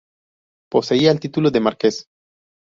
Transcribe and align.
Poseía 0.71 1.11
el 1.11 1.19
título 1.19 1.51
de 1.51 1.59
Marques. 1.59 2.05